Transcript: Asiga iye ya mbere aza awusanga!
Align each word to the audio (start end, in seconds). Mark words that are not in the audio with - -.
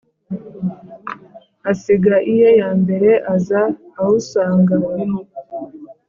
Asiga 1.71 2.15
iye 2.31 2.49
ya 2.59 2.69
mbere 2.81 3.09
aza 3.33 3.61
awusanga! 3.99 4.75